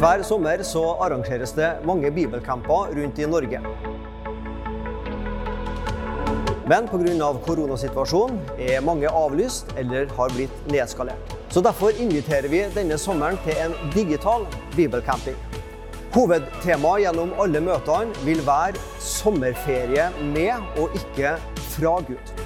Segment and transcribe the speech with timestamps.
[0.00, 3.58] Hver sommer så arrangeres det mange bibelcamper rundt i Norge.
[6.70, 7.28] Men pga.
[7.44, 11.36] koronasituasjonen er mange avlyst eller har blitt nedskalert.
[11.50, 15.36] Så Derfor inviterer vi denne sommeren til en digital bibelcamping.
[16.14, 21.36] Hovedtemaet gjennom alle møtene vil være sommerferie med og ikke
[21.74, 22.39] fra Gud.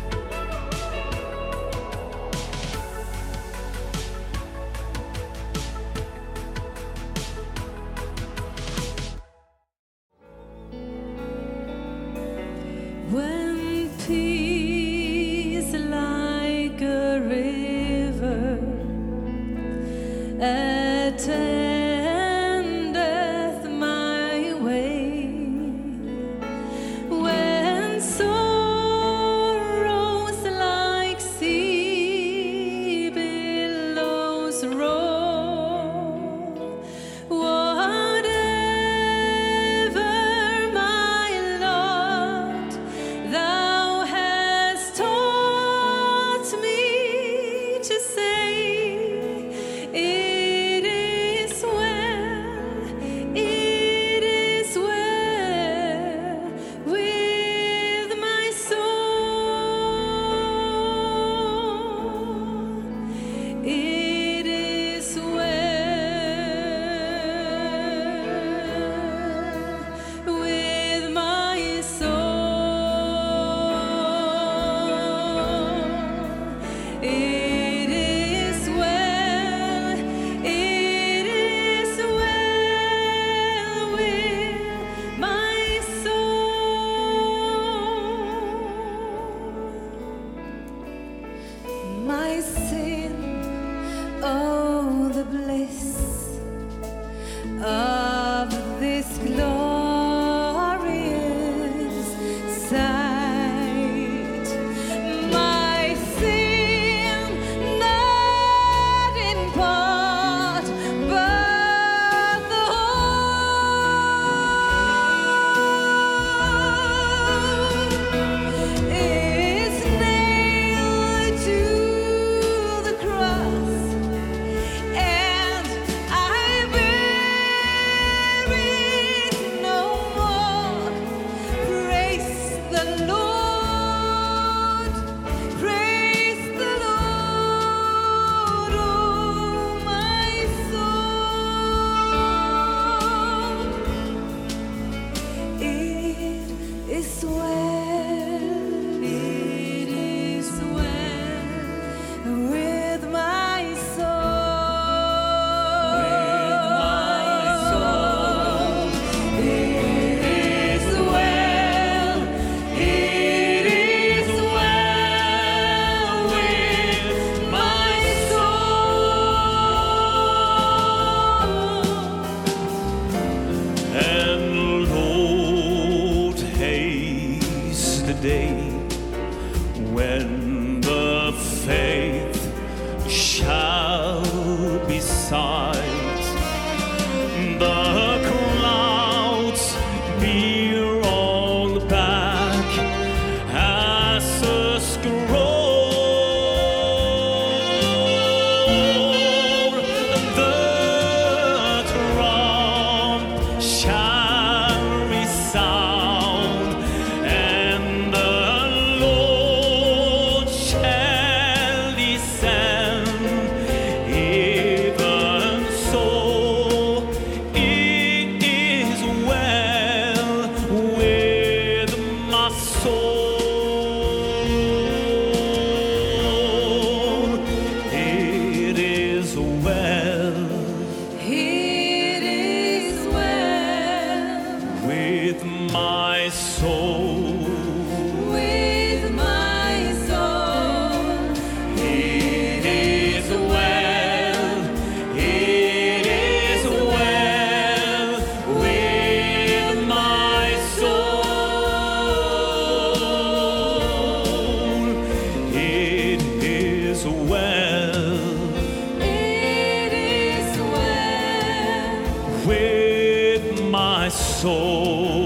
[264.05, 265.24] my soul.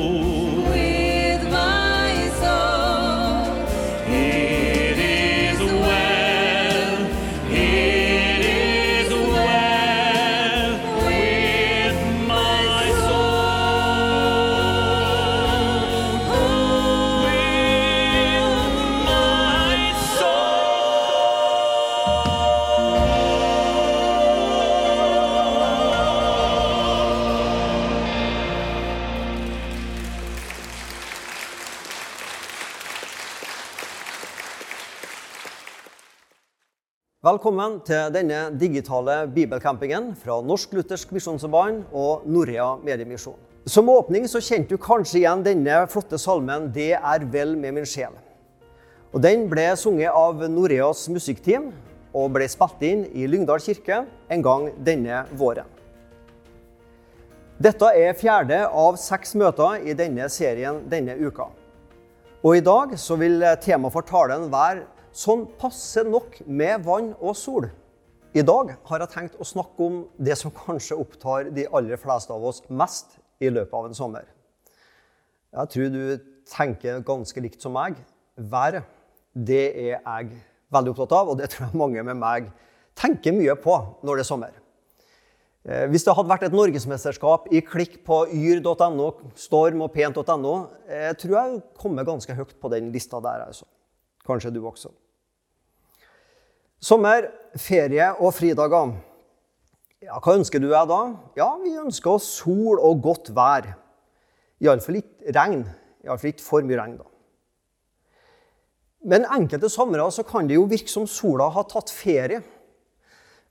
[37.38, 43.36] Velkommen til denne digitale bibelcampingen fra Norsk Luthersk Misjonsforbund og Norea Mediemisjon.
[43.62, 47.86] Som åpning så kjente du kanskje igjen denne flotte salmen 'Det er vel med min
[47.86, 48.18] sjel'.
[49.14, 51.70] Og Den ble sunget av Noreas musikkteam
[52.12, 55.70] og ble spilt inn i Lyngdal kirke en gang denne våren.
[57.62, 61.46] Dette er fjerde av seks møter i denne serien denne uka.
[62.42, 67.34] Og i dag så vil temaet for talen være sånn passe nok med vann og
[67.38, 67.68] sol.
[68.36, 72.34] I dag har jeg tenkt å snakke om det som kanskje opptar de aller fleste
[72.34, 74.28] av oss mest i løpet av en sommer.
[75.56, 76.02] Jeg tror du
[76.48, 77.96] tenker ganske likt som meg.
[78.36, 78.84] Været,
[79.32, 80.30] det er jeg
[80.72, 82.50] veldig opptatt av, og det tror jeg mange med meg
[82.98, 83.74] tenker mye på
[84.04, 84.54] når det er sommer.
[85.64, 90.54] Eh, Hvis det hadde vært et norgesmesterskap i klikk på yr.no, storm og pent.no,
[90.86, 93.48] eh, tror jeg kommer ganske høyt på den lista der.
[93.48, 93.66] altså.
[94.28, 94.92] Kanskje du også.
[96.78, 97.24] Sommer,
[97.58, 98.92] ferie og fridager.
[99.98, 100.98] Ja, hva ønsker du deg da?
[101.34, 103.66] Ja, vi ønsker oss sol og godt vær.
[104.62, 105.64] Iallfall ikke regn.
[106.06, 107.08] Iallfall ikke for mye regn, da.
[109.10, 112.44] Men enkelte somre så kan det jo virke som sola har tatt ferie.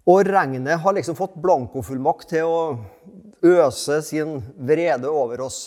[0.08, 2.60] Og regnet har liksom fått blankofullmakt til å
[3.44, 5.66] øse sin vrede over oss.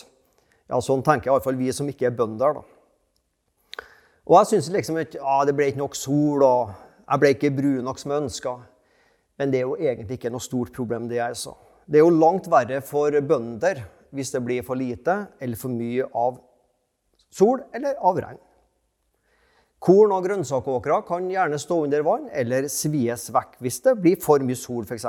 [0.65, 2.57] Ja, Sånn tenker iallfall vi som ikke er bønder.
[2.57, 3.85] da.
[4.25, 6.71] Og jeg syns liksom ikke ja, det ble ikke nok sol, og
[7.11, 8.53] jeg ble ikke brun nok som jeg ønska.
[9.41, 11.55] Men det er jo egentlig ikke noe stort problem, det jeg sa.
[11.83, 13.81] Det er jo langt verre for bønder
[14.15, 16.37] hvis det blir for lite eller for mye av
[17.31, 18.39] sol eller av regn.
[19.81, 24.43] Korn- og grønnsakåkre kan gjerne stå under vann eller svies vekk hvis det blir for
[24.45, 25.07] mye sol, f.eks.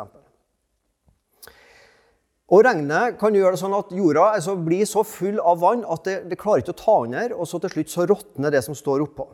[2.53, 6.09] Og regnet kan gjøre det sånn at jorda altså, blir så full av vann at
[6.09, 8.77] det, det klarer ikke å ta under, og så til slutt så råtner det som
[8.77, 9.29] står oppå.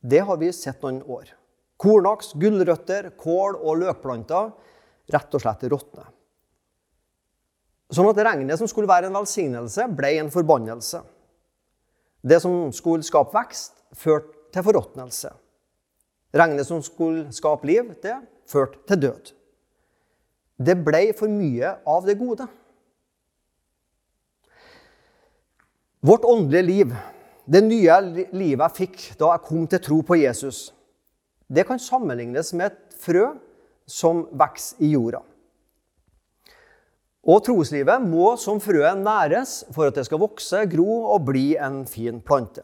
[0.00, 1.34] Det har vi sett noen år.
[1.80, 4.50] Kornaks, gulrøtter, kål og løkplanter
[5.10, 6.08] rett og slett råtner.
[7.90, 11.00] Sånn at regnet som skulle være en velsignelse, ble en forbannelse.
[12.22, 15.32] Det som skulle skape vekst, førte til forråtnelse.
[16.36, 18.14] Regnet som skulle skape liv, det
[18.50, 19.32] førte til død.
[20.60, 22.46] Det ble for mye av det gode.
[26.00, 26.92] Vårt åndelige liv,
[27.50, 27.96] det nye
[28.30, 30.70] livet jeg fikk da jeg kom til tro på Jesus,
[31.50, 33.32] det kan sammenlignes med et frø
[33.90, 35.24] som vokser i jorda.
[37.26, 41.82] Og troslivet må som frøet næres for at det skal vokse, gro og bli en
[41.90, 42.62] fin plante.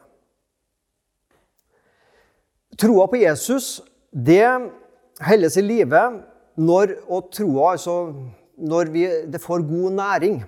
[2.77, 3.81] Troa på Jesus,
[4.13, 4.47] det
[5.25, 6.03] holdes i live
[6.57, 8.15] når, og troa, altså,
[8.57, 10.41] når vi, det får god næring.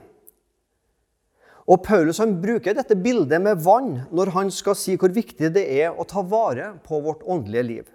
[1.68, 5.66] Og Paulus han bruker dette bildet med vann når han skal si hvor viktig det
[5.82, 7.86] er å ta vare på vårt åndelige liv.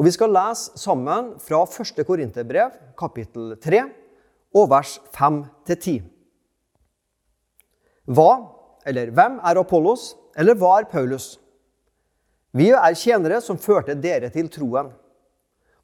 [0.00, 1.98] Og Vi skal lese sammen fra 1.
[2.08, 3.82] Korinterbrev, kapittel 3,
[4.56, 5.98] og vers 5-10.
[8.08, 8.30] Hva,
[8.88, 11.34] eller hvem, er Apollos, eller hva er Paulus?
[12.56, 14.88] Vi er tjenere som førte dere til troen,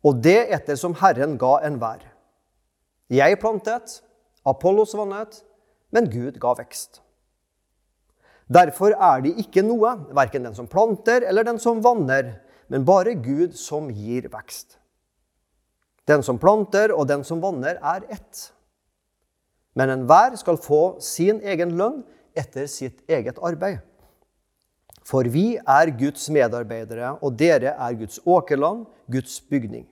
[0.01, 2.09] og det etter som Herren ga enhver.
[3.13, 4.01] Jeg plantet,
[4.49, 5.43] Apollos vannet,
[5.93, 7.03] men Gud ga vekst.
[8.49, 13.15] Derfor er de ikke noe, verken den som planter eller den som vanner, men bare
[13.15, 14.79] Gud som gir vekst.
[16.07, 18.51] Den som planter og den som vanner, er ett.
[19.77, 22.01] Men enhver skal få sin egen lønn
[22.37, 23.83] etter sitt eget arbeid.
[25.07, 29.87] For vi er Guds medarbeidere, og dere er Guds åkerland, Guds bygning.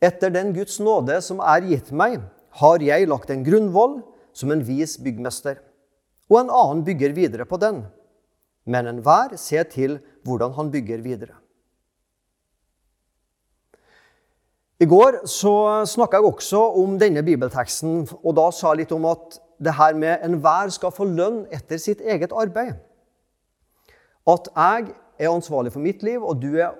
[0.00, 2.20] Etter den Guds nåde som er gitt meg,
[2.60, 4.00] har jeg lagt en grunnvoll
[4.36, 5.60] som en vis byggmester,
[6.30, 7.84] og en annen bygger videre på den.
[8.70, 11.36] Men enhver ser til hvordan han bygger videre.
[14.80, 15.52] I går så
[15.84, 19.96] snakka jeg også om denne bibelteksten, og da sa jeg litt om at det her
[19.98, 22.78] med enhver skal få lønn etter sitt eget arbeid.
[24.24, 26.78] At jeg er ansvarlig for mitt liv, og du er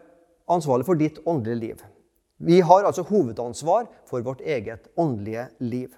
[0.49, 1.83] ansvarlig for ditt åndelige liv.
[2.41, 5.93] Vi har altså hovedansvar for vårt eget åndelige liv.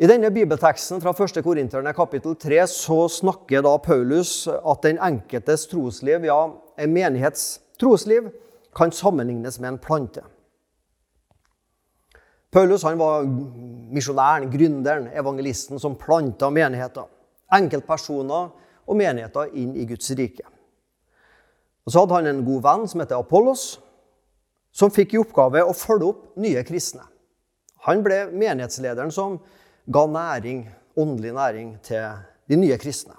[0.00, 1.42] I denne bibelteksten fra 1.
[1.44, 6.38] Korinterne kapittel 3 så snakker da Paulus at den enkeltes trosliv, ja,
[6.80, 8.30] en menighets trosliv,
[8.72, 10.24] kan sammenlignes med en plante.
[12.52, 13.28] Paulus han var
[13.92, 17.04] misjonæren, gründeren, evangelisten som planta menigheter.
[17.52, 18.50] Enkeltpersoner
[18.88, 20.48] og menigheter inn i Guds rike.
[21.84, 23.80] Og Så hadde han en god venn som heter Apollos,
[24.72, 27.04] som fikk i oppgave å følge opp nye kristne.
[27.84, 29.40] Han ble menighetslederen som
[29.86, 32.04] ga næring, åndelig næring til
[32.48, 33.14] de nye kristne.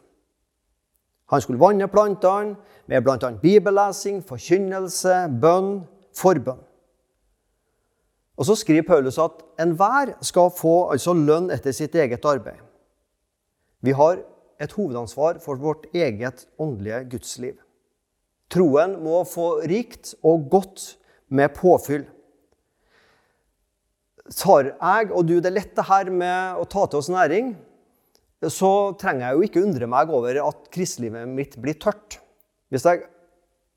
[1.29, 2.55] Han skulle vanne plantene
[2.88, 3.32] med bl.a.
[3.41, 5.82] bibellesing, forkynnelse, bønn,
[6.15, 6.62] forbønn.
[8.38, 12.62] Og så skriver Paulus at enhver skal få altså lønn etter sitt eget arbeid.
[13.82, 14.24] Vi har
[14.62, 17.53] et hovedansvar for vårt eget åndelige gudsliv.
[18.50, 20.98] Troen må få rikt og godt
[21.29, 22.05] med påfyll.
[24.33, 27.53] Tar jeg og du det lette her med å ta til oss næring,
[28.51, 32.17] så trenger jeg jo ikke undre meg over at kristelivet mitt blir tørt.
[32.73, 33.05] Hvis jeg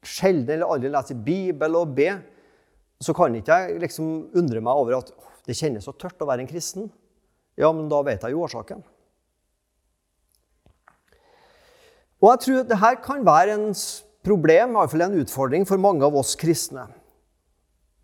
[0.07, 2.09] sjelden eller aldri leser Bibel og be,
[3.03, 5.13] så kan ikke jeg liksom undre meg over at
[5.47, 6.89] det kjennes så tørt å være en kristen.
[7.57, 8.83] Ja, men da vet jeg jo årsaken.
[12.23, 13.67] Og jeg tror dette kan være en
[14.27, 16.89] problem, i hvert fall en utfordring for mange av oss kristne.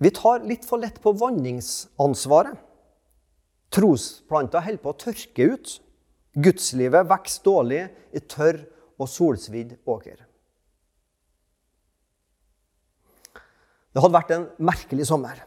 [0.02, 2.58] Vi tar litt for lett på vanningsansvaret.
[3.72, 5.76] Trosplanter holder på å tørke ut.
[6.42, 7.82] Gudslivet vokser dårlig
[8.12, 8.58] i tørr
[8.98, 10.18] og solsvidd åker.
[13.92, 15.38] Det hadde vært en merkelig sommer.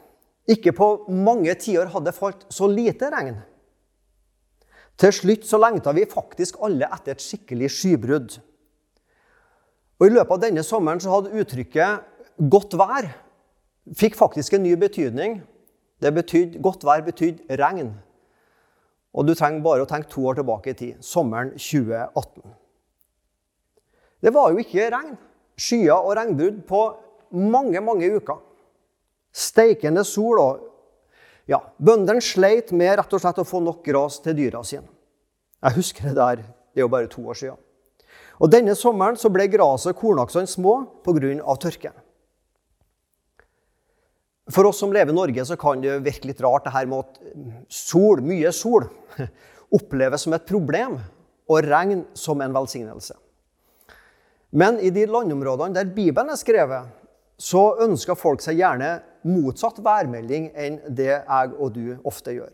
[0.47, 3.39] Ikke på mange tiår hadde det falt så lite regn.
[4.95, 8.38] Til slutt så lengta vi faktisk alle etter et skikkelig skybrudd.
[10.00, 12.05] Og I løpet av denne sommeren så hadde uttrykket
[12.38, 13.25] 'godt vær'
[13.94, 15.42] fikk faktisk en ny betydning.
[16.01, 17.94] Det betydde, Godt vær betydde regn.
[19.15, 20.96] Og du trenger bare å tenke to år tilbake i tid.
[21.06, 22.44] Sommeren 2018.
[24.25, 25.15] Det var jo ikke regn,
[25.60, 26.82] skyer og regnbrudd på
[27.36, 28.42] mange, mange uker.
[29.36, 30.63] Steikende sol og
[31.46, 34.88] ja, Bøndene sleit med rett og slett å få nok gras til dyra sine.
[35.62, 36.42] Jeg husker det der.
[36.74, 37.60] Det er jo bare to år siden.
[38.42, 40.74] Og Denne sommeren så ble gresset og kornaksene små
[41.06, 41.56] pga.
[41.56, 41.92] tørke.
[44.51, 47.01] For oss som lever i Norge, så kan det virke litt rart det her med
[47.01, 47.19] at
[47.71, 48.85] sol, mye sol
[49.77, 50.99] oppleves som et problem,
[51.49, 53.15] og regn som en velsignelse.
[54.55, 56.93] Men i de landområdene der Bibelen er skrevet,
[57.37, 58.93] så ønsker folk seg gjerne
[59.27, 62.53] motsatt værmelding enn det jeg og du ofte gjør.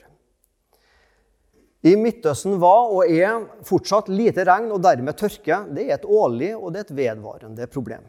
[1.82, 5.64] I Midtøsten var og er fortsatt lite regn og dermed tørke.
[5.74, 8.04] Det er et årlig og det er et vedvarende problem.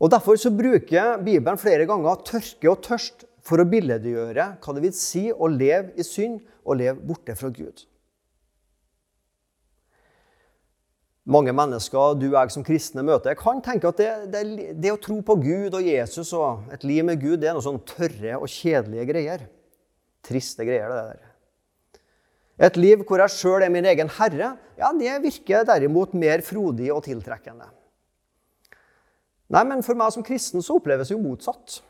[0.00, 4.82] Og Derfor så bruker Bibelen flere ganger tørke og tørst for å billedgjøre hva det
[4.84, 7.84] vil si å leve i synd og leve borte fra Gud.
[11.30, 15.00] Mange mennesker du og jeg som kristne møter, kan tenke at det, det, det å
[15.00, 18.38] tro på Gud og Jesus og et liv med Gud, det er noe sånn tørre
[18.40, 19.44] og kjedelige greier.
[20.26, 21.28] Triste greier, det der.
[22.66, 26.90] Et liv hvor jeg sjøl er min egen herre, ja, det virker derimot mer frodig
[26.92, 27.68] og tiltrekkende.
[29.50, 31.80] Nei, men for meg som kristen så oppleves det jo motsatt.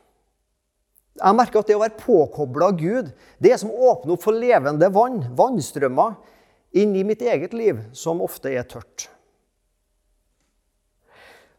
[1.21, 3.11] Jeg merker at det å være påkobla Gud,
[3.43, 6.17] det er som å åpne opp for levende vann, vannstrømmer,
[6.81, 9.09] inn i mitt eget liv, som ofte er tørt.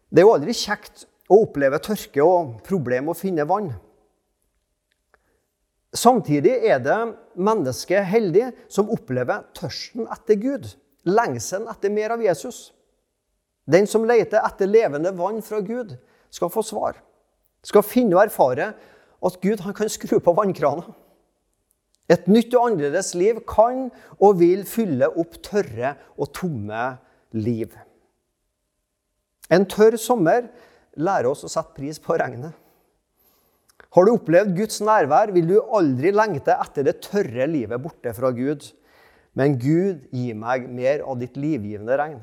[0.09, 3.69] Det er jo aldri kjekt å oppleve tørke og problem å finne vann.
[5.91, 6.99] Samtidig er det
[7.35, 10.69] mennesket heldig som opplever tørsten etter Gud,
[11.07, 12.69] lengselen etter mer av Jesus.
[13.69, 15.93] Den som leter etter levende vann fra Gud,
[16.31, 16.97] skal få svar.
[17.65, 18.71] Skal finne og erfare
[19.21, 20.87] at Gud kan skru på vannkrana.
[22.11, 26.87] Et nytt og annerledes liv kan og vil fylle opp tørre og tomme
[27.37, 27.75] liv.
[29.51, 30.47] En tørr sommer
[30.99, 32.55] lærer oss å sette pris på regnet.
[33.91, 38.31] Har du opplevd Guds nærvær, vil du aldri lengte etter det tørre livet borte fra
[38.31, 38.63] Gud.
[39.35, 42.21] Men Gud, gi meg mer av ditt livgivende regn.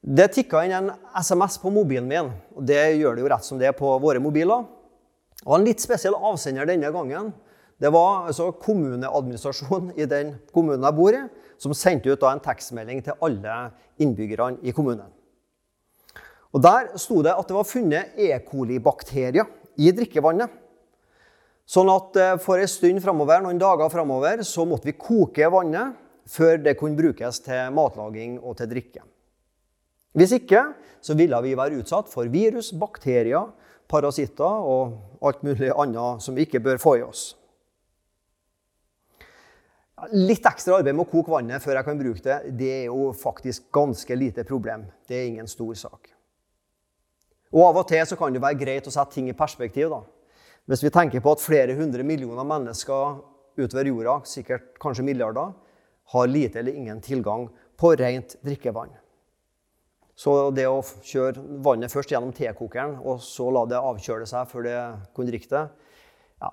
[0.00, 2.30] Det tikka inn en SMS på mobilen min.
[2.56, 4.64] og Det gjør det jo rett som det er på våre mobiler.
[5.44, 7.32] Og En litt spesiell avsender denne gangen.
[7.80, 11.22] Det var altså kommuneadministrasjonen i den kommunen jeg bor i,
[11.60, 15.08] som sendte ut en tekstmelding til alle innbyggerne i kommunen.
[16.52, 18.32] Og Der sto det at det var funnet E.
[18.40, 20.48] coli-bakterier i drikkevannet.
[21.64, 25.94] Sånn at eh, for en stund fremover, noen dager framover så måtte vi koke vannet
[26.26, 29.04] før det kunne brukes til matlaging og til drikke.
[30.16, 30.62] Hvis ikke
[31.00, 33.52] så ville vi være utsatt for virus, bakterier,
[33.90, 37.24] parasitter og alt mulig annet som vi ikke bør få i oss.
[40.16, 43.10] Litt ekstra arbeid med å koke vannet før jeg kan bruke det, det er jo
[43.12, 44.86] faktisk ganske lite problem.
[45.08, 46.08] Det er ingen stor sak.
[47.50, 49.90] Og Av og til så kan det være greit å sette ting i perspektiv.
[49.90, 50.00] da.
[50.70, 53.20] Hvis vi tenker på at flere hundre millioner mennesker
[53.58, 55.52] utover jorda, sikkert kanskje milliarder,
[56.14, 58.94] har lite eller ingen tilgang på rent drikkevann.
[60.20, 64.66] Så det å kjøre vannet først gjennom tekokeren, og så la det avkjøle seg før
[64.66, 64.76] det
[65.16, 65.62] kunne drikke det,
[66.42, 66.50] ja,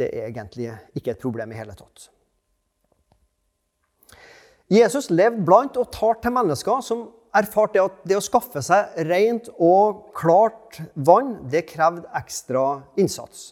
[0.00, 2.08] det er egentlig ikke et problem i hele tatt.
[4.72, 7.04] Jesus levde blant og talte til mennesker som
[7.36, 13.50] erfarte at det å skaffe seg rent og klart vann, det krevde ekstra innsats.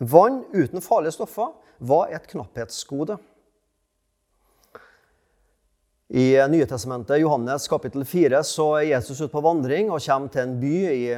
[0.00, 3.18] Vann uten farlige stoffer var et knapphetsgode.
[6.16, 10.46] I Nye testamentet, Johannes kapittel 4, så er Jesus ute på vandring og kommer til
[10.46, 11.10] en by i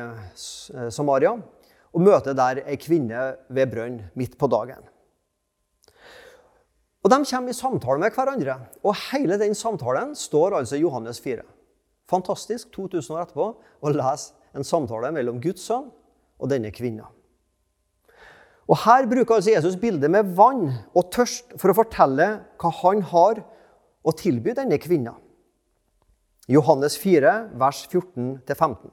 [0.90, 4.80] Samaria og møter der ei kvinne ved brønn midt på dagen.
[7.06, 11.22] Og De kommer i samtale med hverandre, og hele den samtalen står altså i Johannes
[11.22, 11.44] 4.
[12.10, 15.92] Fantastisk 2000 år etterpå å lese en samtale mellom Guds sønn
[16.42, 17.06] og denne kvinna.
[18.66, 22.28] Og Her bruker altså Jesus bildet med vann og tørst for å fortelle
[22.58, 23.44] hva han har
[24.08, 25.14] å tilby denne kvinna.
[26.48, 28.88] Johannes 4, vers 14-15.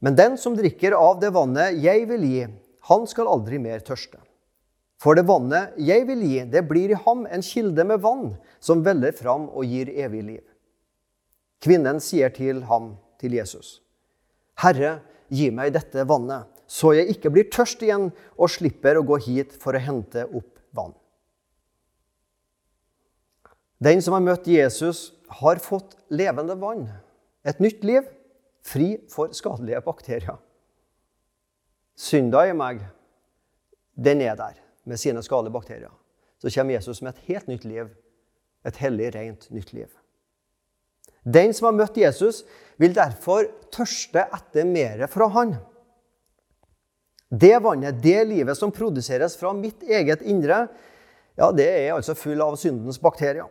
[0.00, 2.44] Men den som drikker av det vannet jeg vil gi,
[2.88, 4.20] han skal aldri mer tørste.
[5.00, 8.84] For det vannet jeg vil gi, det blir i ham en kilde med vann som
[8.84, 10.44] veller fram og gir evig liv.
[11.60, 13.80] Kvinnen sier til ham, til Jesus,
[14.60, 19.18] Herre, gi meg dette vannet, så jeg ikke blir tørst igjen og slipper å gå
[19.26, 20.94] hit for å hente opp vann.
[23.80, 25.10] Den som har møtt Jesus,
[25.40, 26.84] har fått levende vann,
[27.46, 28.04] et nytt liv,
[28.66, 30.36] fri for skadelige bakterier.
[31.96, 32.82] Synda i meg,
[33.96, 35.94] den er der med sine skadelige bakterier.
[36.40, 37.88] Så kommer Jesus med et helt nytt liv,
[38.64, 39.88] et hellig, rent nytt liv.
[41.24, 42.42] Den som har møtt Jesus,
[42.80, 45.54] vil derfor tørste etter mer fra han.
[47.30, 50.66] Det vannet, det livet som produseres fra mitt eget indre,
[51.38, 53.48] ja, det er altså full av syndens bakterier.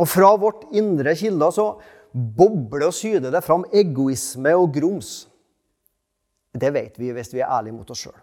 [0.00, 1.66] Og fra vårt indre kilder så
[2.12, 5.28] bobler og syder det fram egoisme og grums.
[6.50, 8.18] Det vet vi hvis vi er ærlige mot oss sjøl.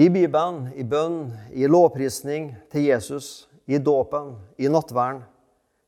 [0.00, 5.22] I Bibelen, i bønn, i lovprisning til Jesus, i dåpen, i nattverden,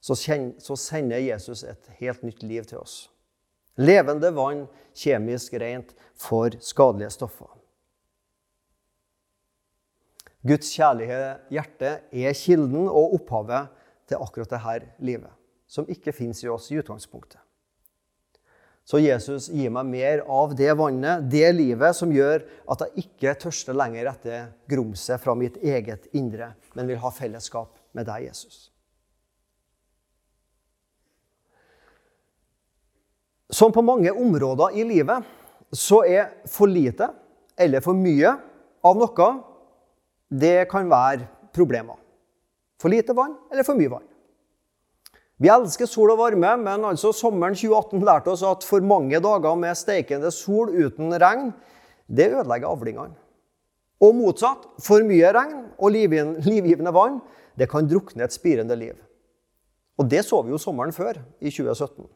[0.02, 0.16] så,
[0.58, 3.06] så sender Jesus et helt nytt liv til oss.
[3.80, 4.66] Levende vann,
[4.98, 7.48] kjemisk rent for skadelige stoffer.
[10.42, 11.20] Guds kjærlige
[11.54, 13.70] hjerte er kilden og opphavet
[14.10, 15.30] til akkurat dette livet,
[15.70, 17.38] som ikke fins i oss i utgangspunktet.
[18.82, 22.42] Så Jesus gir meg mer av det vannet, det livet, som gjør
[22.74, 27.78] at jeg ikke tørster lenger etter grumset fra mitt eget indre, men vil ha fellesskap
[27.94, 28.66] med deg, Jesus.
[33.52, 35.28] Som på mange områder i livet
[35.76, 37.12] så er for lite
[37.60, 38.32] eller for mye
[38.82, 39.30] av noe
[40.32, 41.98] det kan være problemer.
[42.80, 44.08] For lite vann eller for mye vann.
[45.42, 49.56] Vi elsker sol og varme, men altså sommeren 2018 lærte oss at for mange dager
[49.58, 51.50] med steikende sol uten regn,
[52.06, 53.16] det ødelegger avlingene.
[54.02, 57.20] Og motsatt, for mye regn og livgivende vann,
[57.58, 58.96] det kan drukne et spirende liv.
[59.98, 62.06] Og det så vi jo sommeren før, i 2017.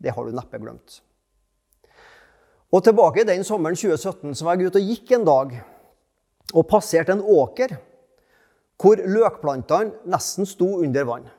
[0.00, 1.00] Det har du neppe glemt.
[2.72, 5.56] Og tilbake i den sommeren 2017 som jeg jeg ut og gikk en dag
[6.52, 7.76] og passerte en åker
[8.80, 11.30] hvor løkplantene nesten sto under vann.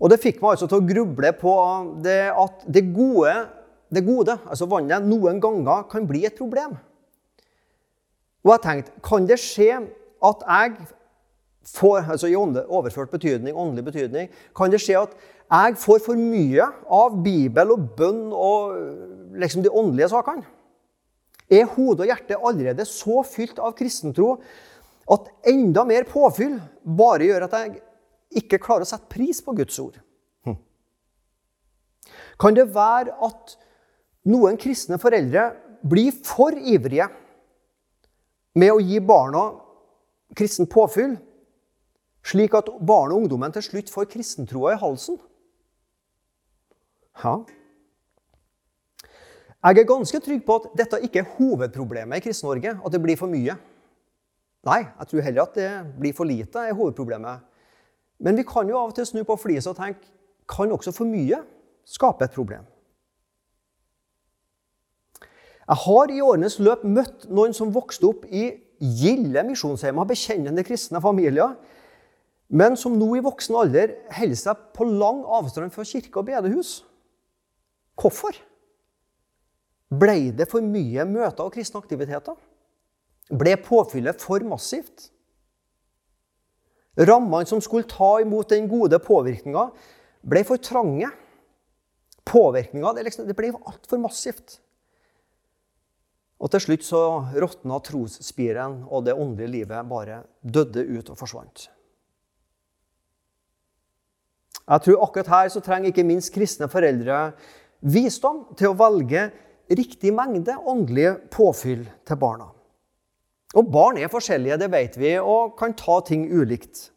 [0.00, 1.52] Og det fikk meg altså til å gruble på
[2.04, 3.32] det at det gode,
[3.92, 6.76] det gode, altså vannet, noen ganger kan bli et problem.
[8.44, 9.70] Og jeg tenkte, kan det skje
[10.26, 10.74] at jeg
[11.66, 15.16] får, altså i overført betydning, åndelig betydning, kan det skje at
[15.46, 18.76] jeg får for mye av Bibel og bønn og
[19.38, 20.46] liksom de åndelige sakene?
[21.52, 24.36] Er hodet og hjertet allerede så fylt av kristentro
[25.12, 27.76] at enda mer påfyll bare gjør at jeg
[28.42, 30.00] ikke klarer å sette pris på Guds ord?
[32.40, 33.54] Kan det være at
[34.28, 35.48] noen kristne foreldre
[35.86, 37.06] blir for ivrige
[38.58, 39.46] med å gi barna
[40.36, 41.14] kristen påfyll,
[42.26, 45.20] slik at barn og ungdommen til slutt får kristentroa i halsen?
[47.22, 47.38] Ja.
[49.66, 53.18] Jeg er ganske trygg på at dette ikke er hovedproblemet i Kristen-Norge, at det blir
[53.18, 53.56] for mye.
[54.66, 57.42] Nei, jeg tror heller at det blir for lite er hovedproblemet.
[58.22, 60.06] Men vi kan jo av og til snu på flisa og tenke
[60.46, 61.40] kan også for mye
[61.82, 62.62] skape et problem?
[65.66, 68.46] Jeg har i årenes løp møtt noen som vokste opp i
[68.78, 71.56] gilde misjonshjemmer, bekjennende kristne familier,
[72.54, 76.84] men som nå i voksen alder holder seg på lang avstand fra kirke og bedehus.
[77.98, 78.38] Hvorfor?
[79.90, 82.34] Ble det for mye møter og kristne aktiviteter?
[83.30, 85.10] Ble påfyllet for massivt?
[86.96, 89.68] Rammene som skulle ta imot den gode påvirkninga,
[90.26, 91.10] ble for trange.
[92.26, 94.58] Påvirkninga det, liksom, det ble altfor massivt.
[96.42, 97.02] Og til slutt så
[97.36, 101.68] råtna trosspiren, og det åndelige livet bare døde ut og forsvant.
[104.66, 107.30] Jeg tror akkurat her så trenger ikke minst kristne foreldre
[107.86, 109.28] visdom til å velge
[109.70, 112.50] riktig mengde åndelige påfyll til barna.
[113.56, 116.90] Og barn er forskjellige, det vet vi, og kan ta ting ulikt.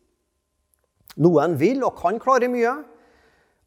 [1.19, 2.73] Noen vil og kan klare mye.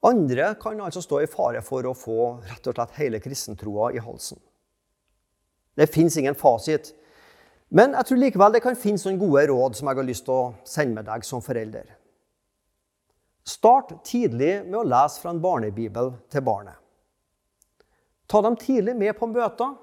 [0.02, 4.02] Andre kan altså stå i fare for å få rett og slett hele kristentroa i
[4.02, 4.40] halsen.
[5.78, 6.92] Det fins ingen fasit.
[7.72, 10.34] Men jeg tror likevel det kan finnes noen gode råd som jeg har lyst til
[10.34, 11.86] å sende med deg som forelder.
[13.48, 16.81] Start tidlig med å lese fra en barnebibel til barnet.
[18.30, 19.74] Ta dem tidlig med på møter,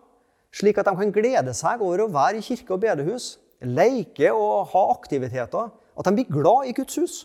[0.56, 4.72] slik at de kan glede seg over å være i kirke og bedehus, leke og
[4.72, 7.16] ha aktiviteter, at de blir glad i Guds hus.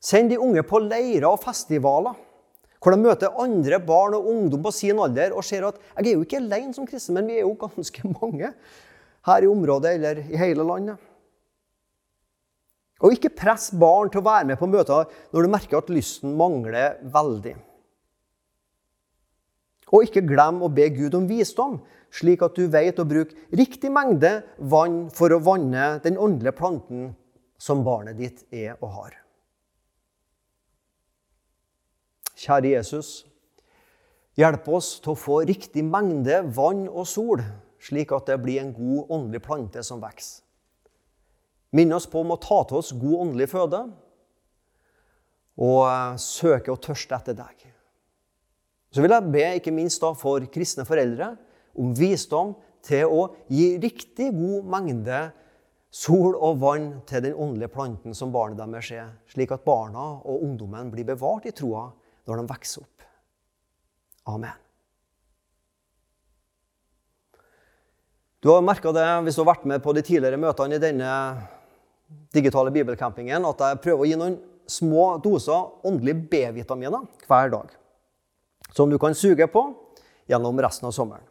[0.00, 2.16] Send de unge på leirer og festivaler,
[2.80, 6.16] hvor de møter andre barn og ungdom på sin alder og ser at jeg er
[6.16, 8.54] jo ikke alene som kristen, men vi er jo ganske mange
[9.28, 10.96] her i området eller i hele landet.
[13.00, 16.32] Og ikke press barn til å være med på møter når du merker at lysten
[16.36, 17.54] mangler veldig.
[19.90, 21.80] Og ikke glem å be Gud om visdom,
[22.14, 27.10] slik at du vet å bruke riktig mengde vann for å vanne den åndelige planten
[27.60, 29.16] som barnet ditt er og har.
[32.40, 33.08] Kjære Jesus,
[34.38, 37.42] hjelp oss til å få riktig mengde vann og sol,
[37.80, 40.40] slik at det blir en god åndelig plante som vokser.
[41.76, 43.84] Minn oss på om å ta til oss god åndelig føde
[45.60, 47.69] og eh, søke og tørste etter deg.
[48.90, 51.34] Så vil jeg be ikke minst da for kristne foreldre
[51.78, 55.20] om visdom til å gi riktig god mengde
[55.90, 60.42] sol og vann til den åndelige planten som barnet deres er, slik at barna og
[60.46, 61.88] ungdommen blir bevart i troa
[62.26, 63.06] når de vokser opp.
[64.30, 64.54] Amen.
[68.40, 71.10] Du har merka det hvis du har vært med på de tidligere møtene i denne
[72.34, 74.38] digitale bibelcampingen, at jeg prøver å gi noen
[74.70, 77.74] små doser åndelige B-vitaminer hver dag.
[78.76, 79.64] Som du kan suge på
[80.30, 81.26] gjennom resten av sommeren.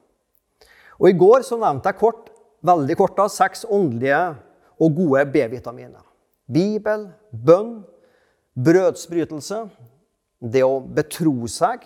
[0.99, 2.27] Og I går så nevnte jeg kort,
[2.65, 4.19] veldig kort da, seks åndelige
[4.79, 6.03] og gode B-vitaminer.
[6.49, 7.79] Bibel, bønn,
[8.59, 9.61] brødsbrytelse,
[10.39, 11.85] det å betro seg,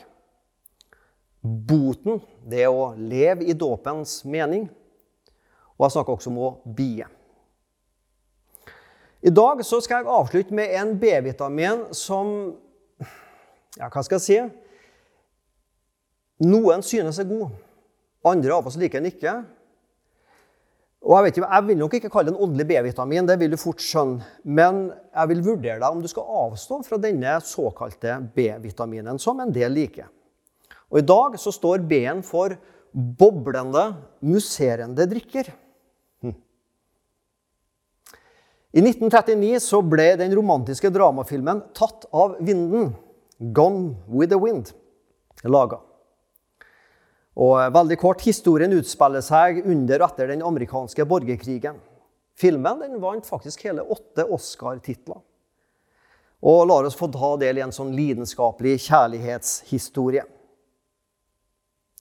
[1.44, 4.70] boten, det å leve i dåpens mening,
[5.76, 7.06] og jeg snakker også om å bie.
[9.24, 12.54] I dag så skal jeg avslutte med en B-vitamin som
[13.74, 14.36] Ja, hva skal jeg si?
[16.41, 17.52] Noen synes er god.
[18.26, 19.36] Andre av oss liker den ikke.
[21.04, 23.60] Og Jeg vet jeg vil nok ikke kalle det en åndelig B-vitamin, det vil du
[23.60, 24.24] fort skjønne.
[24.43, 29.52] Men jeg vil vurdere deg om du skal avstå fra denne såkalte B-vitaminen, som en
[29.52, 30.08] del liker.
[30.93, 32.56] Og I dag så står B-en for
[32.93, 33.84] boblende,
[34.24, 35.52] musserende drikker.
[36.24, 36.36] Hm.
[38.72, 42.96] I 1939 så ble den romantiske dramafilmen 'Tatt av vinden',
[43.39, 44.72] 'Gone with the Wind',
[45.43, 45.82] laga.
[47.34, 51.80] Og veldig kort, Historien utspiller seg under og etter den amerikanske borgerkrigen.
[52.38, 55.22] Filmen den vant faktisk hele åtte Oscar-titler.
[56.43, 60.26] Og lar oss få ta del i en sånn lidenskapelig kjærlighetshistorie.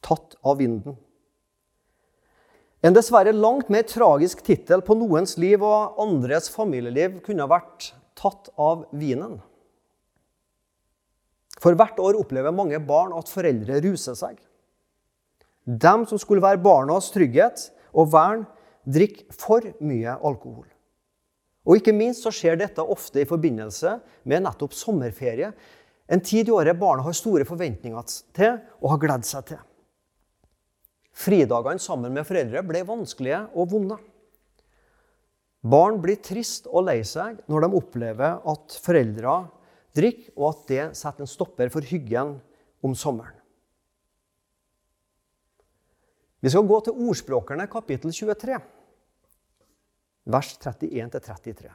[0.03, 0.97] Tatt av vinden.
[2.83, 8.51] En dessverre langt mer tragisk tittel på noens liv og andres familieliv kunne vært 'Tatt
[8.59, 9.41] av vinen'.
[11.63, 14.37] For hvert år opplever mange barn at foreldre ruser seg.
[15.65, 18.47] De som skulle være barnas trygghet og vern,
[18.83, 20.67] drikker for mye alkohol.
[21.63, 23.95] Og ikke minst så skjer dette ofte i forbindelse
[24.27, 25.53] med nettopp sommerferie.
[26.11, 29.61] En tid i året barna har store forventninger til og har gledd seg til.
[31.13, 33.99] Fridagene sammen med foreldre ble vanskelige og vonde.
[35.63, 39.37] Barn blir trist og lei seg når de opplever at foreldre
[39.95, 42.35] drikker, og at det setter en stopper for hyggen
[42.83, 43.37] om sommeren.
[46.43, 48.57] Vi skal gå til Ordspråkerne kapittel 23,
[50.35, 51.71] vers 31-33.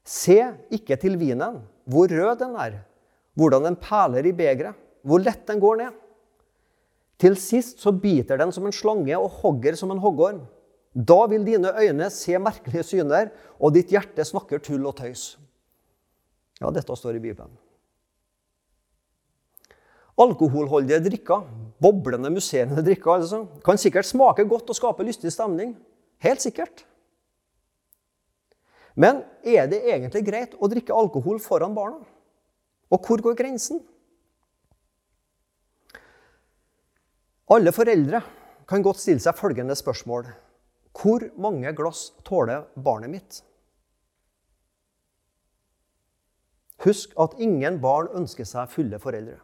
[0.00, 0.36] Se
[0.72, 2.78] ikke til vinen, hvor rød den er,
[3.36, 5.98] hvordan den perler i begeret, hvor lett den går ned.
[7.20, 10.40] Til sist så biter den som en slange og hogger som en hoggorm.
[10.96, 13.28] Da vil dine øyne se merkelige syner,
[13.60, 15.34] og ditt hjerte snakker tull og tøys.
[16.60, 17.52] Ja, dette står i Bibelen.
[20.20, 21.46] Alkoholholdige drikker,
[21.80, 25.74] boblende, musserende drikker, altså, kan sikkert smake godt og skape lystig stemning.
[26.20, 26.84] Helt sikkert.
[29.00, 32.02] Men er det egentlig greit å drikke alkohol foran barna?
[32.90, 33.80] Og hvor går grensen?
[37.50, 38.20] Alle foreldre
[38.70, 40.28] kan godt stille seg følgende spørsmål.
[40.94, 43.38] Hvor mange glass tåler barnet mitt?
[46.84, 49.38] Husk at ingen barn ønsker seg fulle foreldre.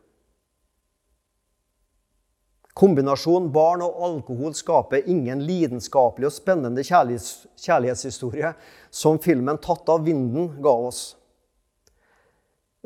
[2.77, 8.51] Kombinasjonen barn og alkohol skaper ingen lidenskapelig og spennende kjærlighets kjærlighetshistorie
[8.93, 11.17] som filmen 'Tatt av vinden' ga oss.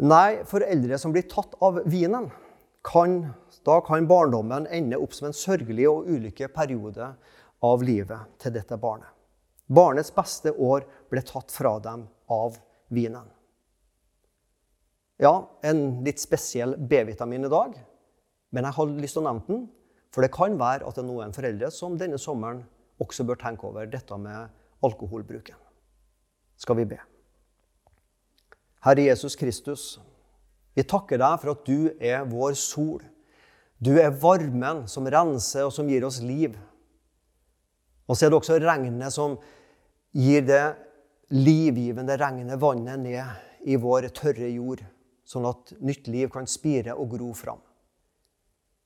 [0.01, 2.31] Nei, foreldre som blir tatt av vinen,
[2.87, 3.35] kan,
[3.67, 7.11] da kan barndommen ende opp som en sørgelig og ulykke periode
[7.63, 9.11] av livet til dette barnet.
[9.69, 12.57] Barnets beste år ble tatt fra dem av
[12.89, 13.29] vinen.
[15.21, 17.77] Ja, en litt spesiell B-vitamin i dag,
[18.51, 19.69] men jeg hadde lyst til å nevne den,
[20.11, 22.65] for det kan være at det er noen foreldre som denne sommeren
[23.01, 24.51] også bør tenke over dette med
[24.85, 25.57] alkoholbruken.
[26.61, 26.99] Skal vi be.
[28.85, 30.01] Herre Jesus Kristus,
[30.77, 33.03] vi takker deg for at du er vår sol.
[33.81, 36.57] Du er varmen som renser og som gir oss liv.
[38.09, 39.39] Og så er det også regnet som
[40.17, 40.65] gir det
[41.31, 44.83] livgivende regnet, vannet, ned i vår tørre jord,
[45.29, 47.61] sånn at nytt liv kan spire og gro fram.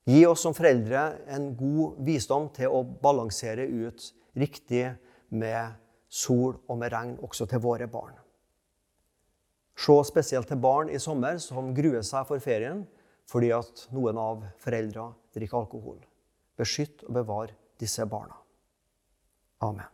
[0.05, 4.85] Gi oss som foreldre en god visdom til å balansere ut riktig
[5.33, 5.79] med
[6.13, 8.13] sol og med regn også til våre barn.
[9.75, 12.85] Se spesielt til barn i sommer som gruer seg for ferien
[13.31, 15.99] fordi at noen av foreldra drikker alkohol.
[16.61, 18.37] Beskytt og bevar disse barna.
[19.65, 19.89] Amen.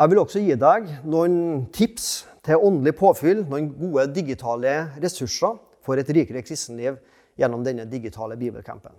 [0.00, 2.10] Jeg vil også gi deg noen tips
[2.46, 6.98] til åndelig påfyll, noen gode digitale ressurser for et rikere kristenliv
[7.40, 8.94] gjennom denne digitale bibelcampen.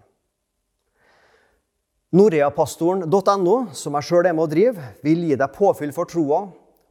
[2.11, 6.41] Noreapastoren.no, som jeg sjøl er med å drive, vil gi deg påfyll for troa,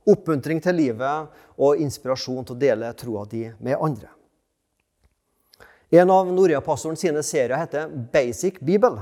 [0.09, 4.09] oppmuntring til livet og inspirasjon til å dele troa di med andre.
[5.91, 9.01] En av Norea-pastoren sine serier heter Basic Bibel.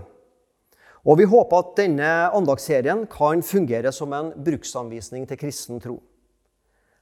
[1.04, 6.00] Og vi håper at denne andagsserien kan fungere som en bruksanvisning til kristen tro.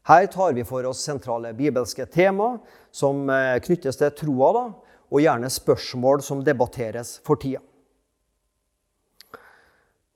[0.07, 2.59] Her tar vi for oss sentrale bibelske tema
[2.95, 4.65] som eh, knyttes til troa, da,
[5.11, 7.63] og gjerne spørsmål som debatteres for tida.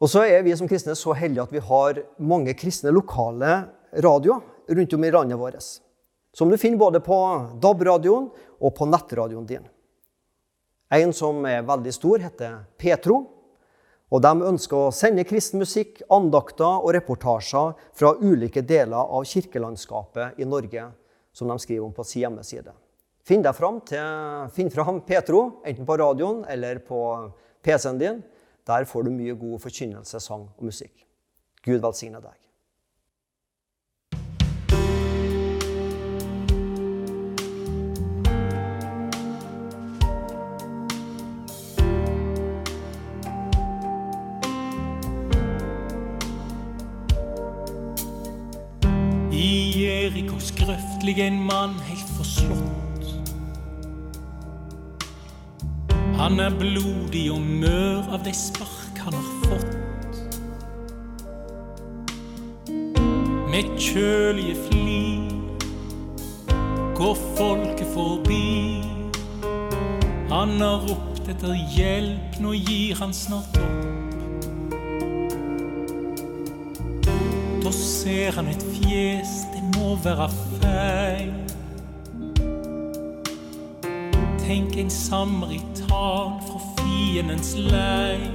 [0.00, 4.40] Og så er vi som kristne så heldige at vi har mange kristne lokale radioer
[4.70, 5.66] rundt om i landet vårt.
[6.32, 7.18] Som du finner både på
[7.60, 8.30] DAB-radioen
[8.62, 9.66] og på nettradioen din.
[10.94, 13.39] En som er veldig stor, heter Petro.
[14.10, 20.40] Og De ønsker å sende kristen musikk, andakter og reportasjer fra ulike deler av kirkelandskapet
[20.42, 20.88] i Norge,
[21.32, 22.74] som de skriver om på sin hjemmeside.
[23.22, 26.98] Finn, deg fram til, finn fram Petro, enten på radioen eller på
[27.62, 28.18] PC-en din.
[28.66, 31.06] Der får du mye god forkynnelse, sang og musikk.
[31.62, 32.39] Gud velsigne deg.
[50.40, 53.06] Jeriko en mann helt forslått.
[56.16, 59.76] Han er blodig og mør av de spark han har fått.
[63.52, 65.28] Med kjølige flir
[66.96, 68.80] går folket forbi.
[70.30, 73.79] Han har ropt etter hjelp, nå gir han snart opp.
[78.00, 80.28] Ser han et fjes, det må være
[80.60, 81.32] feil.
[84.40, 88.30] Tenk en samaritan fra fiendens leir.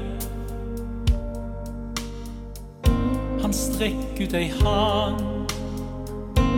[3.42, 5.24] Han strekker ut ei hand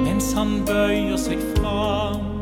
[0.03, 2.41] mens han bøyer seg fram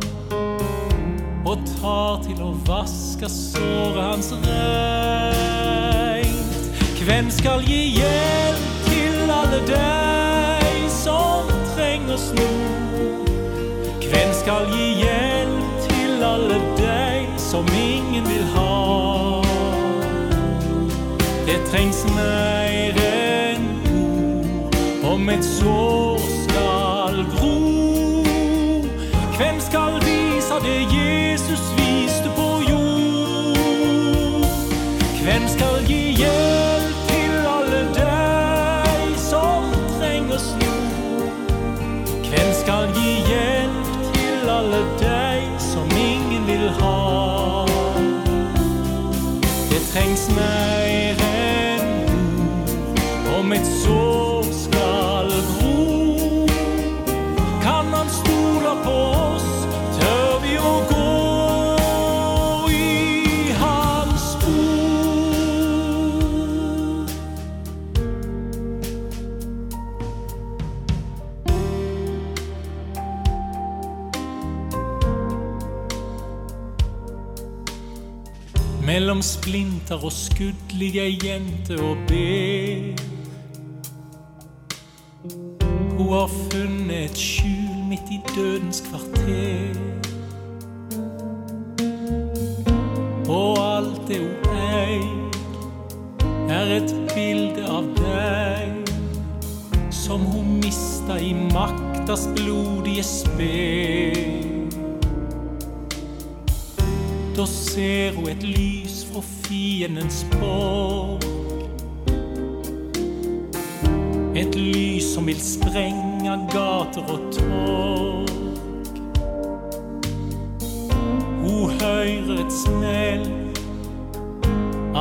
[1.45, 5.53] og tar til å vaske såret hans reint.
[7.05, 10.14] Hvem skal gi hjelp til alle deg
[11.05, 12.49] som trenger sno?
[14.09, 19.41] Hvem skal gi hjelp til alle deg som ingen vil ha?
[21.45, 24.79] Det trengs mer enn ord
[25.13, 27.53] om et sår skal gro.
[29.37, 30.79] Hvem skal vise det
[42.65, 47.65] skal gi hjelp til alle deg som ingen vil ha?
[49.69, 50.84] Det trengs mer
[79.85, 83.01] splinter og skuddlige ei jente og ber.
[85.97, 89.14] Hun har funnet et skjul midt i dødens kvarter.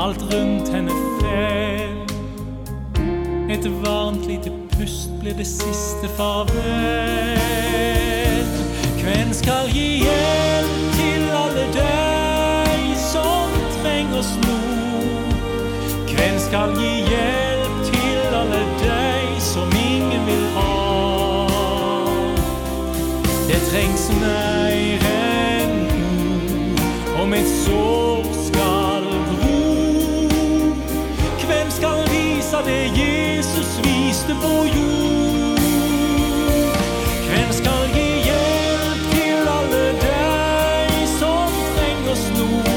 [0.04, 0.90] Alt rundt henne
[1.20, 1.98] fell.
[3.50, 6.52] Et varmt lite pust blir det siste farvel.
[9.00, 13.48] Hvem skal gi hjelp til alle deg som
[13.80, 14.60] trenger oss nå?
[16.12, 20.72] Hvem skal gi hjelp til alle deg som ingen vil ha?
[23.48, 24.43] Det trengs mer
[34.28, 35.58] Jesus på jord?
[37.28, 42.70] Hvem skal gi hjelp til alle deg som trenger snor?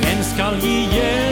[0.00, 1.25] Hvem skal gi hjelp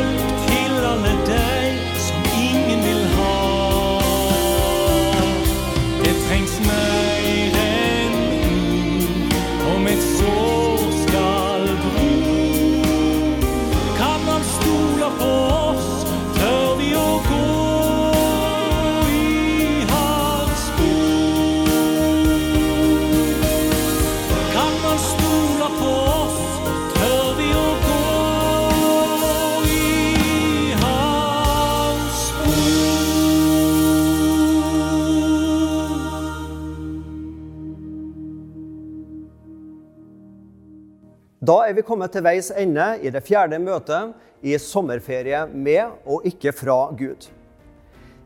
[41.44, 44.14] Da er vi kommet til veis ende i det fjerde møtet
[44.46, 47.26] i sommerferie med og ikke fra Gud.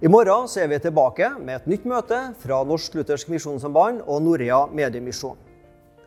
[0.04, 4.20] I morgen så er vi tilbake med et nytt møte fra Norsk Luthersk Misjonssamband og
[4.22, 5.38] Norea Mediemisjon.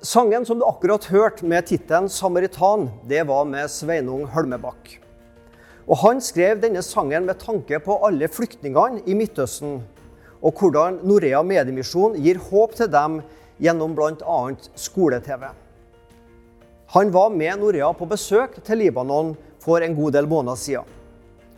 [0.01, 5.01] Sangen som du akkurat hørte med tittelen 'Samaritan', det var med Sveinung Hølmebakk.
[5.87, 9.81] Og Han skrev denne sangen med tanke på alle flyktningene i Midtøsten,
[10.41, 13.21] og hvordan Norea Mediemisjon gir håp til dem
[13.59, 14.55] gjennom bl.a.
[14.75, 15.49] skole-TV.
[16.93, 19.29] Han var med Norea på besøk til Libanon
[19.63, 20.89] for en god del måneder siden.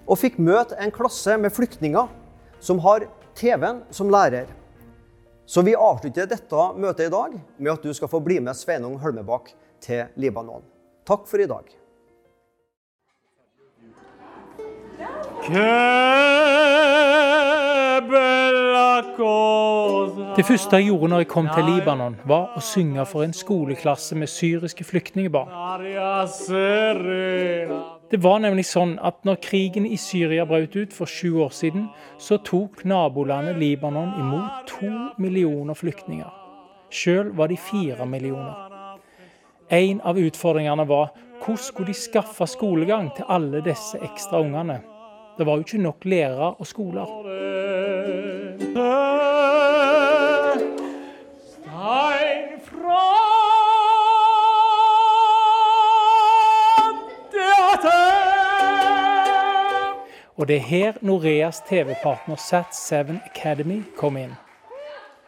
[0.06, 2.12] Og fikk møte en klasse med flyktninger
[2.62, 4.46] som har TV-en som lærer.
[5.50, 9.00] Så vi avslutter dette møtet i dag med at du skal få bli med Sveinung
[9.02, 9.50] Hølmebakk
[9.82, 10.62] til Libanon.
[11.02, 11.66] Takk for i dag.
[15.44, 15.50] Det
[20.48, 24.32] første jeg gjorde når jeg kom til Libanon, var å synge for en skoleklasse med
[24.32, 25.52] syriske flyktningebarn.
[28.12, 31.90] Det var nemlig sånn at når krigen i Syria brøt ut for sju år siden,
[32.16, 36.32] så tok nabolandet Libanon imot to millioner flyktninger.
[36.88, 38.56] Sjøl var de fire millioner.
[39.74, 41.12] En av utfordringene var
[41.44, 44.80] hvordan skulle de skaffe skolegang til alle disse ekstra ungene?
[45.38, 47.06] Det var jo ikke nok lærere og skoler.
[60.36, 64.34] Og det er her Noreas TV-partner Sat7 Academy kom inn.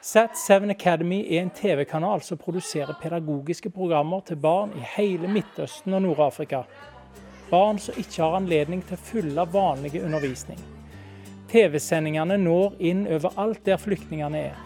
[0.02, 6.02] Sat7 Academy er en TV-kanal som produserer pedagogiske programmer til barn i hele Midtøsten og
[6.02, 6.62] Nord-Afrika.
[7.56, 10.60] Barn som ikke har anledning til å følge vanlig undervisning.
[11.52, 14.58] TV-sendingene når inn overalt der flyktningene er.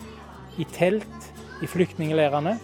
[0.58, 1.28] I telt,
[1.62, 2.56] i flyktningleirene,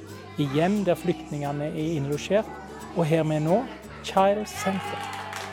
[0.42, 2.50] i hjem der flyktningene er innlosjert,
[2.96, 3.60] og her vi er nå,
[4.08, 5.06] Child Center.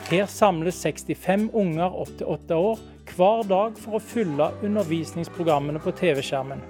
[0.09, 2.81] Her samles 65 unger opp til åtte år
[3.13, 6.63] hver dag for å fylle undervisningsprogrammene på TV-skjermen.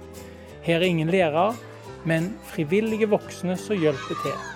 [0.66, 1.54] Her er ingen lærere,
[2.04, 4.53] men frivillige voksne som hjelper til.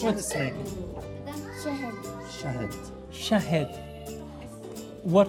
[0.00, 0.54] What's name?
[1.64, 1.94] شهد
[2.42, 2.72] Shahid.
[3.12, 3.70] Shahed.
[5.04, 5.28] What,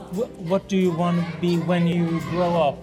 [0.49, 2.77] what do you want to be when you grow up?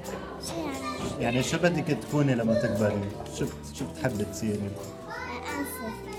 [0.47, 3.01] شهد يعني شو بدك تكوني لما تكبري؟
[3.39, 6.11] شو شو بتحبي تصيري؟ أنصف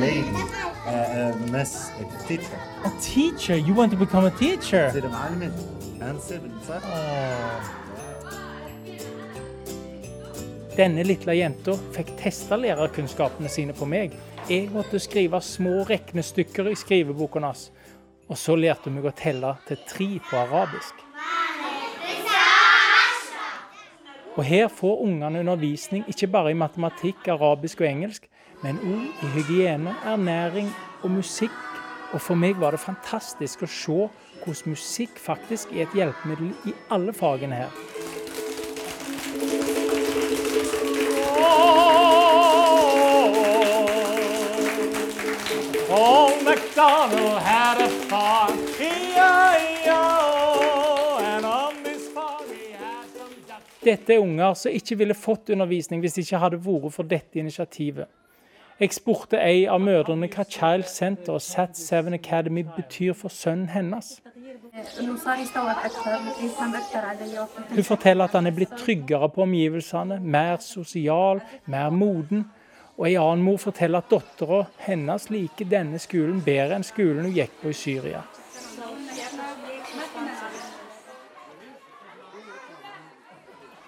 [0.00, 2.58] lady, uh, uh, miss, a teacher.
[2.84, 3.56] A teacher.
[3.56, 4.90] You want to become a teacher?
[4.90, 5.52] تصيري معلمة
[6.02, 6.82] أنسة صح؟
[10.79, 14.13] Denne lille jenta fikk testa lærerkunnskapene sine på meg.
[14.47, 17.65] Jeg måtte skrive små regnestykker i skriveboken hans.
[18.31, 21.03] Og så lærte hun meg å telle til tre på arabisk.
[24.37, 28.31] Og her får ungene undervisning ikke bare i matematikk, arabisk og engelsk,
[28.63, 30.71] men òg i hygiene, ernæring
[31.03, 31.59] og musikk.
[32.13, 34.07] Og for meg var det fantastisk å se
[34.45, 37.98] hvordan musikk faktisk er et hjelpemiddel i alle fagene her.
[45.89, 48.69] Old MacDonald had a farm.
[53.89, 57.39] Dette er unger som ikke ville fått undervisning hvis det ikke hadde vært for dette
[57.39, 58.09] initiativet.
[58.79, 64.19] Jeg spurte ei av mødrene hva Child Center og Sat7 Academy betyr for sønnen hennes.
[64.73, 65.17] Hun
[67.83, 72.45] forteller at han er blitt tryggere på omgivelsene, mer sosial, mer moden.
[72.99, 77.35] Og ei annen mor forteller at dattera hennes liker denne skolen bedre enn skolen hun
[77.35, 78.21] gikk på i Syria.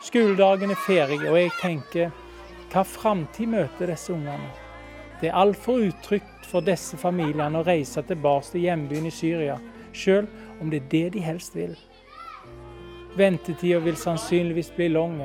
[0.02, 2.12] Skoledagen er ferdig, og jeg tenker
[2.72, 4.50] hva framtid møter disse ungene?
[5.22, 9.60] Det er altfor utrygt for disse familiene å reise tilbake til hjembyen i Syria,
[9.94, 10.26] sjøl
[10.62, 11.76] om det er det de helst vil.
[13.18, 15.18] Ventetida vil sannsynligvis bli lang.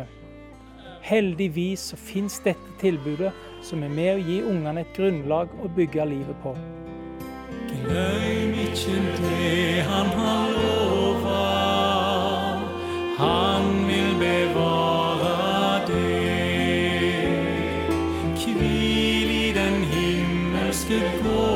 [1.03, 3.32] Heldigvis så fins dette tilbudet
[3.62, 6.57] som er med å gi ungene et grunnlag å bygge livet på.
[7.70, 11.43] Glem ikke det han har lova.
[13.18, 16.16] Han vil bevare det.
[18.43, 21.56] Hvil i den himmelske gåva.